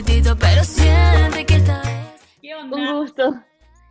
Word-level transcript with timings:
poquitito, 0.00 0.36
pero 0.38 0.62
siente 0.62 1.44
que 1.44 1.56
esta 1.56 1.82
vez. 1.82 2.36
¿Qué 2.40 2.54
onda? 2.54 2.76
Un 2.76 3.00
gusto. 3.00 3.42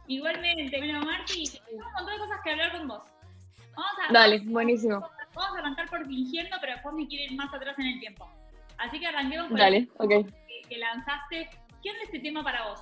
Igualmente. 0.07 0.77
Bueno, 0.77 1.01
Marti, 1.01 1.43
tengo 1.67 1.85
un 1.85 1.93
montón 1.93 2.05
de 2.05 2.19
cosas 2.19 2.39
que 2.43 2.51
hablar 2.51 2.71
con 2.71 2.87
vos. 2.87 3.03
Vamos 3.75 3.91
a, 4.07 4.13
Dale, 4.13 4.39
buenísimo. 4.45 5.01
Vamos 5.35 5.57
a 5.57 5.59
arrancar 5.59 5.89
por 5.89 6.05
fingiendo, 6.07 6.55
pero 6.61 6.73
después 6.73 6.95
me 6.95 7.07
quiero 7.07 7.31
ir 7.31 7.37
más 7.37 7.53
atrás 7.53 7.77
en 7.79 7.87
el 7.87 7.99
tiempo. 7.99 8.29
Así 8.77 8.99
que 8.99 9.07
arranquemos 9.07 9.49
por 9.49 9.59
Dale, 9.59 9.77
el 9.77 9.89
ok. 9.97 10.09
que, 10.09 10.69
que 10.69 10.77
lanzaste. 10.77 11.49
¿Qué 11.83 11.89
onda 11.91 12.03
este 12.03 12.19
tema 12.19 12.43
para 12.43 12.69
vos? 12.69 12.79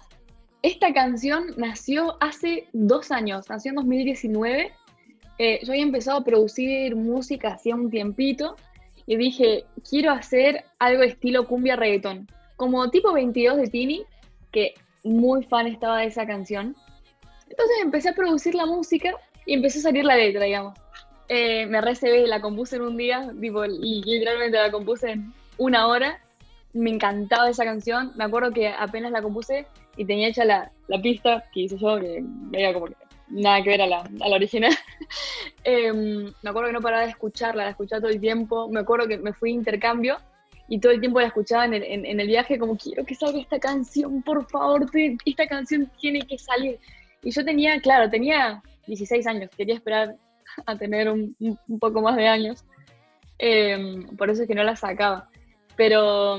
Esta 0.62 0.94
canción 0.94 1.48
nació 1.58 2.18
hace 2.22 2.70
dos 2.74 3.12
años, 3.12 3.50
nació 3.50 3.70
en 3.70 3.76
2019. 3.76 4.72
Eh, 5.38 5.60
yo 5.64 5.72
había 5.74 5.84
empezado 5.84 6.20
a 6.20 6.24
producir 6.24 6.96
música 6.96 7.54
hacía 7.54 7.76
un 7.76 7.90
tiempito 7.90 8.56
y 9.06 9.18
dije, 9.18 9.66
quiero 9.90 10.12
hacer 10.12 10.64
algo 10.80 11.04
estilo 11.04 11.48
cumbia 11.48 11.76
reggaetón, 11.76 12.28
como 12.56 12.90
tipo 12.90 13.14
22 13.14 13.58
de 13.58 13.68
Tini, 13.68 14.06
que 14.52 14.74
muy 15.04 15.44
fan 15.44 15.68
estaba 15.68 16.00
de 16.00 16.08
esa 16.08 16.26
canción. 16.26 16.76
Entonces 17.50 17.78
empecé 17.82 18.10
a 18.10 18.16
producir 18.16 18.56
la 18.56 18.66
música 18.66 19.12
y 19.46 19.54
empezó 19.54 19.80
a 19.80 19.84
salir 19.84 20.04
la 20.06 20.16
letra, 20.16 20.46
digamos. 20.46 20.78
Eh, 21.28 21.66
me 21.68 21.82
recebé, 21.82 22.28
la 22.28 22.42
compuse 22.42 22.76
en 22.76 22.84
un 22.84 22.98
día, 22.98 23.32
tipo, 23.40 23.66
literalmente 23.66 24.58
la 24.58 24.72
compuse 24.72 25.12
en 25.12 25.34
una 25.58 25.88
hora. 25.88 26.22
Me 26.74 26.90
encantaba 26.90 27.50
esa 27.50 27.64
canción. 27.64 28.12
Me 28.16 28.24
acuerdo 28.24 28.52
que 28.52 28.68
apenas 28.68 29.12
la 29.12 29.22
compuse 29.22 29.68
y 29.98 30.06
tenía 30.06 30.28
hecha 30.28 30.46
la, 30.46 30.72
pista 31.02 31.44
que 31.54 31.62
hice 31.62 31.78
yo, 31.78 32.00
que 32.00 32.20
veía 32.24 32.74
como 32.74 32.88
que 32.88 32.96
nada 33.30 33.64
que 33.64 33.70
ver 33.70 33.82
a 33.82 33.88
la, 33.88 34.02
a 34.22 34.30
la 34.30 34.36
original. 34.36 34.74
Em, 35.64 36.32
me 36.44 36.50
acuerdo 36.52 36.70
que 36.70 36.74
no 36.74 36.82
paraba 36.82 37.04
de 37.04 37.10
escucharla, 37.10 37.64
la 37.64 37.72
escuchaba 37.72 38.02
todo 38.02 38.12
el 38.12 38.20
tiempo. 38.20 38.70
Me 38.70 38.82
acuerdo 38.82 39.08
que 39.08 39.18
me 39.18 39.34
fui 39.34 39.50
a 39.50 39.54
intercambio 39.54 40.18
y 40.68 40.80
todo 40.80 40.92
el 40.92 41.00
tiempo 41.00 41.20
la 41.20 41.28
escuchaba 41.28 41.66
en 41.66 41.74
el, 41.76 41.84
en, 41.84 42.06
en 42.06 42.20
el 42.20 42.28
viaje 42.28 42.58
como 42.58 42.76
quiero 42.78 43.06
que 43.06 43.14
salga 43.16 43.40
esta 43.40 43.60
canción, 43.60 44.22
por 44.24 44.50
favor, 44.50 44.90
te- 44.90 45.18
esta 45.26 45.48
canción 45.48 45.92
tiene 46.00 46.22
que 46.22 46.38
salir. 46.38 46.80
Y 47.24 47.32
yo 47.32 47.44
tenía, 47.46 47.80
claro, 47.82 48.10
tenía 48.10 48.62
16 48.88 49.26
años, 49.28 49.50
quería 49.56 49.76
esperar 49.76 50.16
a 50.66 50.76
tener 50.78 51.10
un, 51.10 51.36
un- 51.40 51.80
poco 51.80 52.02
más 52.02 52.16
de 52.16 52.28
años. 52.28 52.64
Em, 53.38 54.06
por 54.18 54.30
eso 54.30 54.44
es 54.44 54.48
que 54.48 54.56
no 54.56 54.64
la 54.64 54.76
sacaba. 54.76 55.30
Pero, 55.76 56.38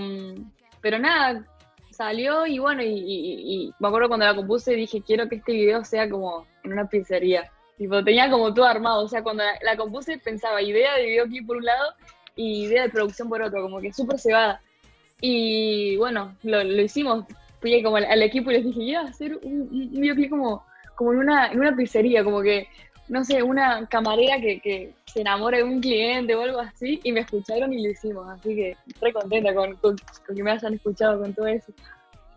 pero 0.80 0.98
nada, 0.98 1.44
salió 1.90 2.46
y 2.46 2.58
bueno, 2.58 2.82
y, 2.82 2.86
y- 2.88 3.66
y 3.66 3.72
me 3.78 3.88
acuerdo 3.88 4.08
cuando 4.08 4.26
la 4.26 4.34
compuse 4.34 4.74
dije, 4.74 5.02
quiero 5.02 5.28
que 5.28 5.36
este 5.36 5.52
video 5.52 5.84
sea 5.84 6.08
como 6.08 6.46
en 6.64 6.72
una 6.72 6.88
pizzería. 6.88 7.50
Tipo, 7.76 8.02
tenía 8.02 8.30
como 8.30 8.54
todo 8.54 8.64
armado, 8.64 9.04
o 9.04 9.08
sea, 9.08 9.22
cuando 9.22 9.44
la, 9.44 9.52
la 9.62 9.76
compuse 9.76 10.18
pensaba 10.18 10.62
idea 10.62 10.94
de 10.96 11.04
videoclip 11.06 11.46
por 11.46 11.58
un 11.58 11.64
lado 11.66 11.92
y 12.36 12.64
idea 12.66 12.82
de 12.82 12.90
producción 12.90 13.28
por 13.28 13.42
otro, 13.42 13.62
como 13.62 13.80
que 13.80 13.92
súper 13.92 14.18
cebada. 14.20 14.60
Y 15.20 15.96
bueno, 15.96 16.36
lo, 16.42 16.62
lo 16.62 16.82
hicimos, 16.82 17.24
fui 17.60 17.82
como 17.82 17.96
al, 17.96 18.04
al 18.04 18.22
equipo 18.22 18.50
y 18.50 18.54
les 18.54 18.64
dije, 18.66 18.82
iba 18.82 19.00
a 19.00 19.08
hacer 19.08 19.36
un, 19.42 19.62
un 19.62 19.90
un 19.94 20.00
videoclip 20.00 20.30
como, 20.30 20.64
como 20.94 21.12
en, 21.12 21.18
una, 21.20 21.50
en 21.50 21.58
una 21.58 21.74
pizzería, 21.74 22.22
como 22.22 22.42
que, 22.42 22.68
no 23.08 23.24
sé, 23.24 23.42
una 23.42 23.86
camarera 23.86 24.38
que, 24.40 24.60
que 24.60 24.92
se 25.06 25.22
enamora 25.22 25.56
de 25.58 25.64
un 25.64 25.80
cliente 25.80 26.34
o 26.34 26.42
algo 26.42 26.60
así, 26.60 27.00
y 27.02 27.12
me 27.12 27.20
escucharon 27.20 27.72
y 27.72 27.82
lo 27.82 27.90
hicimos, 27.90 28.28
así 28.28 28.54
que 28.54 28.76
re 29.00 29.12
contenta 29.12 29.54
con, 29.54 29.74
con- 29.76 29.96
con 30.26 30.36
que 30.36 30.42
me 30.42 30.50
hayan 30.50 30.74
escuchado 30.74 31.20
con 31.20 31.32
todo 31.32 31.46
eso. 31.46 31.72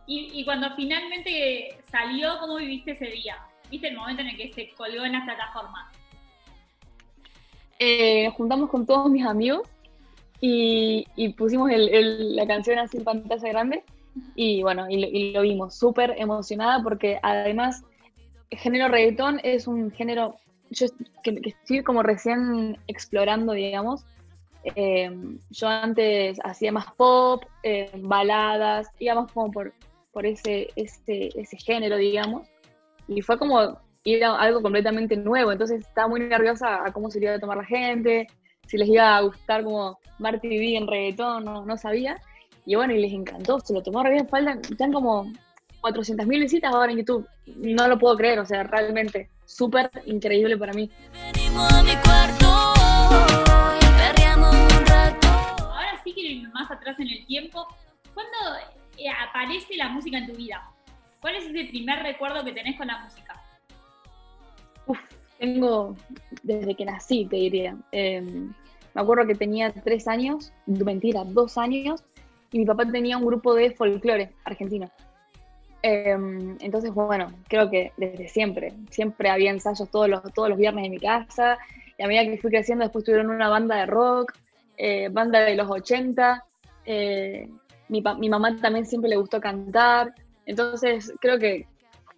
Y, 0.08 0.30
y 0.34 0.46
cuando 0.46 0.74
finalmente 0.76 1.78
salió, 1.92 2.40
¿cómo 2.40 2.56
viviste 2.56 2.92
ese 2.92 3.08
día? 3.08 3.38
¿Viste 3.70 3.90
el 3.90 3.98
momento 3.98 4.22
en 4.22 4.30
el 4.30 4.38
que 4.38 4.54
se 4.54 4.70
colgó 4.76 5.04
en 5.04 5.12
las 5.12 5.24
plataformas? 5.26 5.92
Eh, 7.78 8.26
nos 8.26 8.34
juntamos 8.34 8.70
con 8.70 8.86
todos 8.86 9.10
mis 9.10 9.26
amigos 9.26 9.68
y, 10.42 11.34
pusimos 11.38 11.70
el- 11.72 12.36
la 12.36 12.48
canción 12.48 12.80
así 12.80 12.98
en 12.98 13.04
pantalla 13.04 13.50
grande 13.50 13.84
y 14.36 14.62
bueno, 14.64 14.88
y 14.90 15.32
lo, 15.32 15.42
vimos 15.42 15.76
súper 15.76 16.16
emocionada 16.18 16.82
porque 16.84 17.20
además 17.22 17.84
el 18.50 18.58
género 18.58 18.88
reggaetón 18.88 19.40
es 19.44 19.68
un 19.68 19.92
género 19.92 20.36
yo 20.72 20.88
que, 21.24 21.40
estoy 21.44 21.84
como 21.84 22.04
recién 22.04 22.78
explorando, 22.88 23.54
digamos. 23.54 24.06
Eh, 24.76 25.10
yo 25.50 25.68
antes 25.68 26.38
hacía 26.44 26.72
más 26.72 26.86
pop, 26.96 27.44
eh, 27.64 27.90
baladas, 27.96 28.88
íbamos 29.00 29.32
como 29.32 29.52
por, 29.52 29.74
por 30.12 30.26
ese, 30.26 30.68
ese, 30.76 31.30
ese 31.36 31.58
género, 31.58 31.98
digamos. 31.98 32.48
Y 33.08 33.22
fue 33.22 33.40
como 33.40 33.80
ir 34.04 34.24
a 34.24 34.36
algo 34.36 34.62
completamente 34.62 35.18
nuevo, 35.18 35.52
entonces 35.52 35.82
estaba 35.82 36.08
muy 36.08 36.22
nerviosa 36.22 36.86
a 36.86 36.94
cómo 36.94 37.10
se 37.10 37.20
iba 37.20 37.34
a 37.34 37.40
tomar 37.40 37.58
la 37.58 37.66
gente, 37.66 38.28
si 38.70 38.78
les 38.78 38.88
iba 38.88 39.18
a 39.18 39.22
gustar 39.22 39.64
como 39.64 39.98
Marty 40.20 40.48
B 40.48 40.78
en 40.78 40.88
reggaetón, 40.88 41.44
no, 41.44 41.66
no 41.66 41.76
sabía. 41.76 42.22
Y 42.68 42.76
bueno, 42.76 42.94
y 42.94 43.00
les 43.00 43.12
encantó, 43.12 43.60
se 43.60 43.74
lo 43.74 43.82
tomó 43.82 44.04
re 44.04 44.12
bien, 44.12 44.28
faltan, 44.28 44.62
están 44.70 44.94
como 44.94 45.26
400.000 45.82 46.28
visitas 46.28 46.72
ahora 46.72 46.92
en 46.92 47.00
YouTube. 47.00 47.28
No 47.48 47.88
lo 47.88 47.98
puedo 47.98 48.16
creer, 48.16 48.38
o 48.38 48.46
sea, 48.46 48.62
realmente 48.62 49.32
súper 49.46 49.90
increíble 50.06 50.56
para 50.56 50.74
mí. 50.74 50.92
Venimos 51.34 51.74
a 51.74 51.82
mi 51.82 51.96
cuarto, 51.96 52.74
perreamos 53.98 54.56
un 54.56 54.86
rato. 54.86 55.28
Ahora 55.64 56.00
sí 56.04 56.14
quiero 56.14 56.30
ir 56.30 56.50
más 56.50 56.70
atrás 56.70 57.00
en 57.00 57.10
el 57.10 57.26
tiempo. 57.26 57.66
¿Cuándo 58.14 58.38
eh, 59.00 59.10
aparece 59.10 59.78
la 59.78 59.90
música 59.90 60.20
en 60.20 60.28
tu 60.28 60.34
vida? 60.34 60.64
¿Cuál 61.22 61.38
es 61.38 61.46
ese 61.46 61.66
primer 61.66 62.04
recuerdo 62.04 62.46
que 62.46 62.52
tenés 62.52 62.78
con 62.78 62.86
la 62.86 63.00
música? 63.00 63.29
Tengo 65.40 65.96
desde 66.44 66.76
que 66.76 66.86
nací, 66.86 67.26
te 67.26 67.38
diría. 67.38 67.78
Eh, 67.92 68.22
me 68.94 69.02
acuerdo 69.02 69.26
que 69.26 69.36
tenía 69.36 69.72
tres 69.72 70.08
años, 70.08 70.52
mentira, 70.66 71.24
dos 71.24 71.58
años, 71.58 72.04
y 72.52 72.60
mi 72.60 72.66
papá 72.66 72.86
tenía 72.86 73.18
un 73.18 73.26
grupo 73.26 73.54
de 73.54 73.72
folclore 73.72 74.32
argentino. 74.44 74.90
Eh, 75.82 76.18
entonces, 76.60 76.94
bueno, 76.94 77.28
creo 77.48 77.70
que 77.70 77.94
desde 77.98 78.28
siempre, 78.28 78.74
siempre 78.90 79.30
había 79.30 79.52
ensayos 79.52 79.90
todos 79.90 80.10
los, 80.10 80.22
todos 80.34 80.50
los 80.50 80.58
viernes 80.58 80.86
en 80.86 80.92
mi 80.92 81.00
casa, 81.00 81.58
y 81.98 82.04
a 82.04 82.08
medida 82.08 82.26
que 82.26 82.38
fui 82.38 82.50
creciendo, 82.50 82.84
después 82.84 83.06
tuvieron 83.06 83.30
una 83.30 83.50
banda 83.50 83.76
de 83.78 83.86
rock, 83.86 84.34
eh, 84.78 85.10
banda 85.10 85.42
de 85.42 85.56
los 85.56 85.70
80, 85.70 86.44
eh, 86.86 87.48
mi, 87.88 88.04
mi 88.18 88.30
mamá 88.30 88.56
también 88.58 88.86
siempre 88.86 89.10
le 89.10 89.18
gustó 89.18 89.40
cantar, 89.40 90.14
entonces 90.46 91.14
creo 91.22 91.38
que 91.40 91.68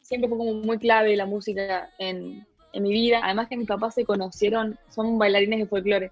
siempre 0.02 0.30
fue 0.30 0.38
como 0.38 0.54
muy 0.54 0.78
clave 0.78 1.16
la 1.16 1.26
música 1.26 1.90
en, 2.00 2.46
en 2.74 2.84
mi 2.84 2.92
vida, 2.92 3.22
además 3.24 3.48
que 3.48 3.58
mis 3.58 3.68
papás 3.68 3.96
se 3.96 4.06
conocieron, 4.06 4.78
son 4.90 5.18
bailarines 5.18 5.60
de 5.60 5.66
folclore, 5.66 6.12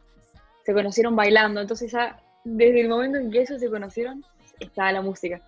se 0.66 0.74
conocieron 0.74 1.16
bailando, 1.16 1.62
entonces 1.62 1.92
ya 1.92 2.20
desde 2.44 2.82
el 2.82 2.90
momento 2.90 3.18
en 3.18 3.32
que 3.32 3.42
ellos 3.42 3.60
se 3.60 3.70
conocieron, 3.70 4.24
estaba 4.60 4.92
la 4.92 5.02
música. 5.02 5.42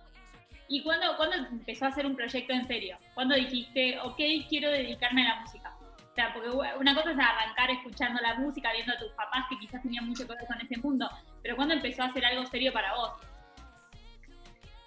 ¿Y 0.68 0.82
cuándo, 0.82 1.16
cuándo 1.16 1.36
empezó 1.36 1.84
a 1.84 1.88
hacer 1.88 2.06
un 2.06 2.16
proyecto 2.16 2.52
en 2.52 2.66
serio? 2.66 2.96
¿Cuándo 3.14 3.34
dijiste, 3.34 3.98
ok, 4.00 4.18
quiero 4.48 4.70
dedicarme 4.70 5.22
a 5.22 5.34
la 5.34 5.40
música? 5.42 5.76
O 6.10 6.14
sea, 6.14 6.32
porque 6.32 6.50
una 6.78 6.94
cosa 6.94 7.10
es 7.10 7.18
arrancar 7.18 7.70
escuchando 7.70 8.20
la 8.20 8.34
música, 8.34 8.72
viendo 8.72 8.92
a 8.92 8.98
tus 8.98 9.12
papás 9.12 9.44
que 9.48 9.58
quizás 9.58 9.82
tenían 9.82 10.06
mucho 10.08 10.26
que 10.26 10.34
ver 10.34 10.46
con 10.46 10.60
ese 10.60 10.78
mundo, 10.78 11.10
pero 11.42 11.56
¿cuándo 11.56 11.74
empezó 11.74 12.02
a 12.02 12.06
hacer 12.06 12.24
algo 12.24 12.46
serio 12.46 12.72
para 12.72 12.94
vos? 12.94 13.12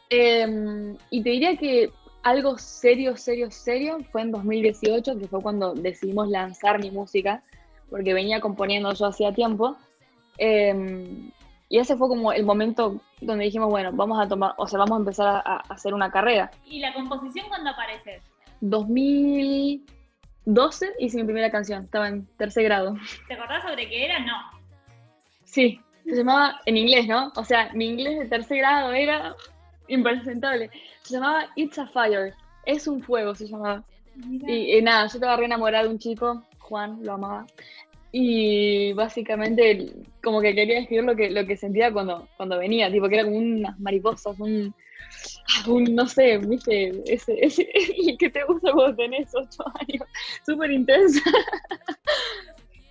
Eh, 0.09 0.95
y 1.09 1.23
te 1.23 1.29
diría 1.29 1.57
que 1.57 1.91
algo 2.25 2.57
serio, 2.57 3.15
serio, 3.15 3.49
serio 3.51 3.99
fue 4.11 4.23
en 4.23 4.31
2018, 4.31 5.19
que 5.19 5.27
fue 5.27 5.43
cuando 5.43 5.75
decidimos 5.75 6.27
lanzar 6.27 6.79
mi 6.79 6.89
música, 6.89 7.43
porque 7.87 8.15
venía 8.15 8.41
componiendo 8.41 8.91
yo 8.93 9.05
hacía 9.05 9.31
tiempo. 9.31 9.77
Eh, 10.39 11.05
y 11.69 11.77
ese 11.77 11.95
fue 11.95 12.07
como 12.07 12.33
el 12.33 12.43
momento 12.43 12.99
donde 13.21 13.45
dijimos, 13.45 13.69
bueno, 13.69 13.91
vamos 13.93 14.19
a 14.19 14.27
tomar, 14.27 14.55
o 14.57 14.67
sea, 14.67 14.79
vamos 14.79 14.97
a 14.97 15.01
empezar 15.01 15.27
a, 15.27 15.37
a 15.39 15.57
hacer 15.69 15.93
una 15.93 16.09
carrera. 16.09 16.49
¿Y 16.65 16.79
la 16.79 16.95
composición 16.95 17.47
cuándo 17.47 17.69
aparece? 17.69 18.19
2012 18.61 20.93
hice 20.97 21.17
mi 21.17 21.25
primera 21.25 21.51
canción, 21.51 21.83
estaba 21.83 22.07
en 22.07 22.25
tercer 22.37 22.63
grado. 22.63 22.95
¿Te 23.27 23.35
acordás 23.35 23.61
sobre 23.61 23.87
qué 23.87 24.05
era? 24.05 24.17
No. 24.19 24.33
Sí, 25.43 25.79
se 26.03 26.15
llamaba 26.15 26.59
en 26.65 26.77
inglés, 26.77 27.07
¿no? 27.07 27.31
O 27.35 27.43
sea, 27.43 27.69
mi 27.73 27.85
inglés 27.85 28.17
de 28.17 28.25
tercer 28.25 28.57
grado 28.57 28.93
era 28.93 29.35
impresentable. 29.87 30.70
Se 31.03 31.16
llamaba 31.16 31.47
It's 31.55 31.78
a 31.78 31.87
Fire. 31.87 32.34
Es 32.66 32.87
un 32.87 33.02
fuego, 33.02 33.35
se 33.35 33.47
llamaba. 33.47 33.84
Y, 34.47 34.78
y 34.78 34.82
nada, 34.82 35.08
yo 35.08 35.17
estaba 35.17 35.37
re 35.37 35.46
enamorada 35.46 35.84
de 35.84 35.90
un 35.90 35.99
chico, 35.99 36.43
Juan, 36.59 36.99
lo 37.03 37.14
amaba. 37.14 37.46
Y 38.11 38.93
básicamente 38.93 39.91
como 40.23 40.41
que 40.41 40.55
quería 40.55 40.79
escribir 40.79 41.03
lo 41.03 41.16
que, 41.16 41.29
lo 41.29 41.46
que 41.46 41.58
sentía 41.58 41.91
cuando, 41.91 42.28
cuando 42.37 42.58
venía, 42.58 42.90
tipo 42.90 43.09
que 43.09 43.16
era 43.16 43.26
como 43.26 43.37
unas 43.37 43.78
mariposas, 43.79 44.40
un, 44.40 44.73
un 45.67 45.84
no 45.96 46.08
sé, 46.08 46.38
viste, 46.38 46.93
ese, 47.08 47.38
ese 47.46 47.70
el 48.08 48.17
que 48.17 48.29
te 48.29 48.43
gusta 48.46 48.72
cuando 48.72 48.96
tenés 48.96 49.34
ocho 49.35 49.64
años, 49.81 50.08
súper 50.46 50.72
intensa. 50.72 51.22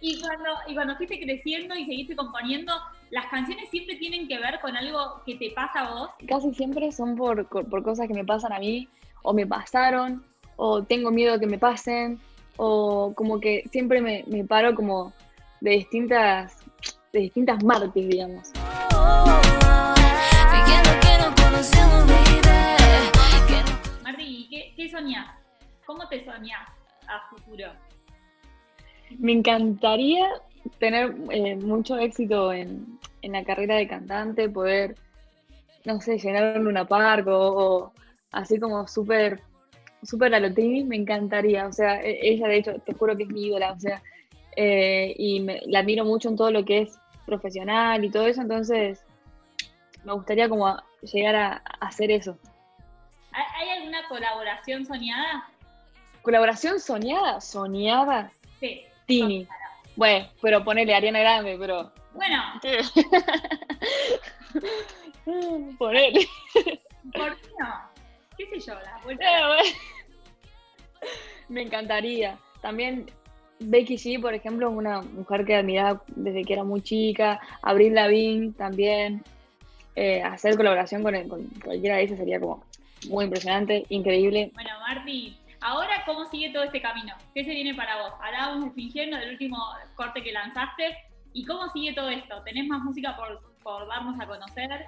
Y 0.00 0.20
cuando, 0.20 0.50
y 0.68 0.74
cuando 0.74 0.96
fuiste 0.96 1.18
creciendo 1.18 1.74
y 1.74 1.86
seguiste 1.86 2.14
componiendo, 2.14 2.74
¿las 3.14 3.26
canciones 3.26 3.70
siempre 3.70 3.94
tienen 3.94 4.26
que 4.26 4.38
ver 4.40 4.58
con 4.60 4.76
algo 4.76 5.22
que 5.24 5.36
te 5.36 5.52
pasa 5.52 5.86
a 5.86 5.94
vos? 5.94 6.10
Casi 6.26 6.52
siempre 6.52 6.90
son 6.90 7.14
por, 7.14 7.46
por 7.46 7.82
cosas 7.84 8.08
que 8.08 8.14
me 8.14 8.24
pasan 8.24 8.52
a 8.52 8.58
mí, 8.58 8.88
o 9.22 9.32
me 9.32 9.46
pasaron, 9.46 10.24
o 10.56 10.82
tengo 10.82 11.12
miedo 11.12 11.34
de 11.34 11.40
que 11.40 11.46
me 11.46 11.58
pasen, 11.58 12.18
o 12.56 13.12
como 13.14 13.38
que 13.38 13.68
siempre 13.70 14.00
me, 14.00 14.24
me 14.26 14.42
paro 14.44 14.74
como 14.74 15.12
de 15.60 15.70
distintas, 15.70 16.58
de 17.12 17.20
distintas 17.20 17.62
martes, 17.62 18.08
digamos. 18.08 18.50
No 21.22 21.34
conocemos, 21.36 22.06
baby. 22.08 22.34
soñás? 24.90 25.30
¿Cómo 25.86 26.06
te 26.08 26.24
soñás 26.24 26.68
a 27.08 27.28
futuro? 27.30 27.66
Me 29.18 29.32
encantaría 29.32 30.24
tener 30.78 31.14
eh, 31.30 31.56
mucho 31.56 31.96
éxito 31.98 32.52
en, 32.52 32.98
en 33.22 33.32
la 33.32 33.44
carrera 33.44 33.76
de 33.76 33.88
cantante, 33.88 34.48
poder, 34.48 34.96
no 35.84 36.00
sé, 36.00 36.18
llenar 36.18 36.58
un 36.58 36.64
Luna 36.64 36.86
Park 36.86 37.26
o, 37.28 37.32
o 37.82 37.92
así 38.32 38.58
como 38.58 38.86
súper 38.88 39.40
súper 40.02 40.34
a 40.34 40.40
lo 40.40 40.52
Tini, 40.52 40.84
me 40.84 40.96
encantaría. 40.96 41.66
O 41.66 41.72
sea, 41.72 42.02
e- 42.02 42.18
ella 42.22 42.46
de 42.48 42.56
hecho, 42.58 42.78
te 42.80 42.92
juro 42.92 43.16
que 43.16 43.22
es 43.22 43.28
mi 43.30 43.46
ídola, 43.46 43.72
o 43.72 43.80
sea, 43.80 44.02
eh, 44.56 45.14
y 45.16 45.40
me- 45.40 45.62
la 45.66 45.78
admiro 45.80 46.04
mucho 46.04 46.28
en 46.28 46.36
todo 46.36 46.50
lo 46.50 46.64
que 46.64 46.82
es 46.82 46.98
profesional 47.26 48.04
y 48.04 48.10
todo 48.10 48.26
eso, 48.26 48.42
entonces 48.42 49.02
me 50.04 50.12
gustaría 50.12 50.48
como 50.48 50.66
a- 50.68 50.84
llegar 51.00 51.34
a, 51.36 51.52
a 51.80 51.86
hacer 51.86 52.10
eso. 52.10 52.36
¿Hay, 53.32 53.44
hay 53.56 53.78
alguna 53.78 54.06
colaboración 54.08 54.84
soñada? 54.84 55.48
Colaboración 56.22 56.80
soñada, 56.80 57.40
soñada, 57.40 58.30
Sí. 58.60 58.82
Tini. 59.06 59.46
Bueno, 59.96 60.26
pero 60.42 60.64
ponele 60.64 60.94
Ariana 60.94 61.20
Grande, 61.20 61.56
pero. 61.58 61.92
Bueno, 62.14 62.42
ponele. 65.78 66.26
¿por 67.12 67.36
qué 67.36 67.48
no? 67.58 67.74
¿Qué 68.36 68.46
sé 68.46 68.60
yo? 68.60 68.74
La 68.74 69.00
vuelta. 69.04 69.24
Bueno. 69.48 69.62
Me 71.48 71.62
encantaría. 71.62 72.38
También 72.62 73.06
Becky 73.60 73.96
G, 73.96 74.20
por 74.20 74.34
ejemplo, 74.34 74.68
es 74.70 74.76
una 74.76 75.02
mujer 75.02 75.44
que 75.44 75.54
admiraba 75.56 76.02
desde 76.08 76.44
que 76.44 76.52
era 76.54 76.64
muy 76.64 76.80
chica. 76.82 77.40
Abril 77.62 77.94
Lavigne 77.94 78.52
también. 78.52 79.22
Eh, 79.96 80.22
hacer 80.22 80.56
colaboración 80.56 81.02
con, 81.04 81.14
el- 81.14 81.28
con 81.28 81.44
cualquiera 81.64 81.96
de 81.96 82.02
ellas 82.02 82.18
sería 82.18 82.40
como 82.40 82.64
muy 83.08 83.26
impresionante, 83.26 83.84
increíble. 83.90 84.50
Bueno, 84.54 84.70
Marti, 84.80 85.36
ahora 85.64 86.02
cómo 86.04 86.26
sigue 86.26 86.50
todo 86.50 86.62
este 86.62 86.80
camino? 86.80 87.14
¿Qué 87.34 87.42
se 87.44 87.50
viene 87.50 87.74
para 87.74 88.02
vos? 88.02 88.12
Hablábamos 88.22 88.66
de 88.66 88.70
Fingiendo, 88.72 89.16
del 89.16 89.30
último 89.30 89.56
corte 89.96 90.22
que 90.22 90.30
lanzaste. 90.30 90.96
¿Y 91.32 91.44
cómo 91.44 91.68
sigue 91.70 91.94
todo 91.94 92.10
esto? 92.10 92.42
¿Tenés 92.44 92.68
más 92.68 92.82
música 92.82 93.16
por, 93.16 93.40
por 93.62 93.88
darnos 93.88 94.20
a 94.20 94.26
conocer? 94.26 94.84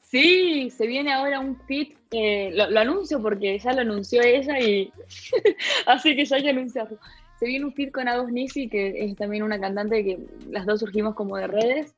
Sí, 0.00 0.70
se 0.70 0.86
viene 0.86 1.12
ahora 1.12 1.40
un 1.40 1.60
fit. 1.66 1.98
eh, 2.12 2.52
lo, 2.54 2.70
lo 2.70 2.80
anuncio 2.80 3.20
porque 3.20 3.58
ya 3.58 3.72
lo 3.72 3.80
anunció 3.80 4.22
ella 4.22 4.58
y 4.60 4.92
así 5.86 6.14
que 6.14 6.24
ya 6.24 6.36
hay 6.36 6.42
que 6.44 6.50
anunciarlo. 6.50 6.98
Se 7.40 7.46
viene 7.46 7.64
un 7.64 7.74
fit 7.74 7.90
con 7.90 8.06
Agos 8.06 8.30
Nisi, 8.30 8.68
que 8.68 9.04
es 9.04 9.16
también 9.16 9.42
una 9.42 9.60
cantante 9.60 10.04
que 10.04 10.18
las 10.50 10.66
dos 10.66 10.80
surgimos 10.80 11.14
como 11.16 11.36
de 11.36 11.48
redes. 11.48 11.94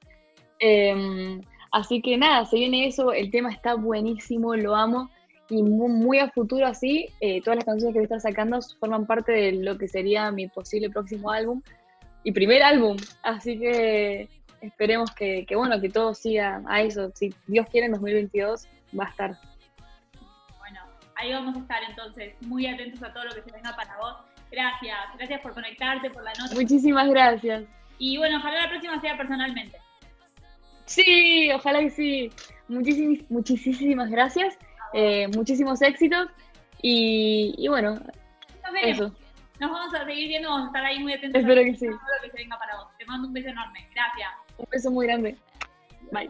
Eh, 0.60 1.38
así 1.70 2.00
que 2.00 2.16
nada, 2.16 2.46
se 2.46 2.56
viene 2.56 2.86
eso. 2.86 3.12
El 3.12 3.30
tema 3.30 3.50
está 3.52 3.74
buenísimo, 3.74 4.56
lo 4.56 4.74
amo. 4.74 5.10
Y 5.48 5.62
mu- 5.62 5.88
muy, 5.88 6.18
a 6.18 6.28
futuro 6.30 6.66
así, 6.66 7.08
eh, 7.20 7.40
todas 7.42 7.56
las 7.58 7.64
canciones 7.64 7.92
que 7.92 8.00
voy 8.00 8.04
a 8.04 8.16
estar 8.16 8.20
sacando 8.20 8.58
forman 8.80 9.06
parte 9.06 9.32
de 9.32 9.52
lo 9.52 9.78
que 9.78 9.86
sería 9.88 10.30
mi 10.32 10.48
posible 10.48 10.90
próximo 10.90 11.30
álbum 11.30 11.62
y 12.24 12.32
primer 12.32 12.62
álbum. 12.62 12.96
Así 13.22 13.58
que 13.58 14.28
esperemos 14.60 15.10
que, 15.12 15.46
que, 15.46 15.54
bueno, 15.54 15.80
que 15.80 15.88
todo 15.88 16.14
siga 16.14 16.62
a 16.66 16.82
eso. 16.82 17.12
Si 17.14 17.32
Dios 17.46 17.66
quiere, 17.70 17.86
en 17.86 17.92
2022 17.92 18.66
va 18.98 19.04
a 19.04 19.08
estar. 19.10 19.38
Bueno, 20.58 20.80
ahí 21.14 21.32
vamos 21.32 21.54
a 21.56 21.60
estar 21.60 21.78
entonces, 21.88 22.34
muy 22.40 22.66
atentos 22.66 23.00
a 23.04 23.12
todo 23.12 23.24
lo 23.24 23.34
que 23.34 23.42
se 23.42 23.52
venga 23.52 23.76
para 23.76 23.96
vos. 23.98 24.16
Gracias, 24.50 24.96
gracias 25.16 25.40
por 25.42 25.54
conectarte, 25.54 26.10
por 26.10 26.24
la 26.24 26.32
nota. 26.40 26.54
Muchísimas 26.56 27.08
gracias. 27.08 27.64
Y 27.98 28.16
bueno, 28.18 28.38
ojalá 28.38 28.62
la 28.62 28.68
próxima 28.68 29.00
sea 29.00 29.16
personalmente. 29.16 29.78
Sí, 30.86 31.50
ojalá 31.52 31.80
que 31.80 31.90
sí. 31.90 32.30
Muchísimas, 32.68 33.30
muchísimas 33.30 34.10
gracias. 34.10 34.56
Eh, 34.92 35.28
muchísimos 35.28 35.82
éxitos. 35.82 36.28
Y, 36.82 37.54
y 37.58 37.68
bueno, 37.68 37.98
eso. 38.82 39.12
Nos 39.58 39.70
vamos 39.70 39.94
a 39.94 40.04
seguir 40.04 40.28
viendo, 40.28 40.50
vamos 40.50 40.64
a 40.64 40.66
estar 40.68 40.84
ahí 40.84 40.98
muy 40.98 41.14
atentos 41.14 41.40
Espero 41.40 41.60
a 41.62 41.64
que 41.64 41.74
sí. 41.74 41.86
lo 41.86 41.98
que 42.22 42.30
se 42.30 42.36
venga 42.36 42.58
para 42.58 42.76
vos. 42.76 42.88
Te 42.98 43.06
mando 43.06 43.28
un 43.28 43.32
beso 43.32 43.48
enorme. 43.48 43.88
Gracias. 43.94 44.30
Un 44.58 44.66
beso 44.70 44.90
muy 44.90 45.06
grande. 45.06 45.36
Bye. 46.12 46.28